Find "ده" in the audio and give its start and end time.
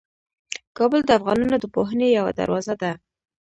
2.81-2.91